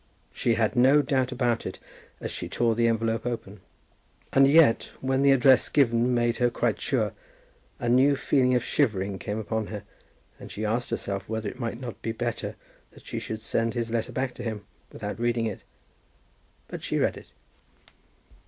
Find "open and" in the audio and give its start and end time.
3.23-4.47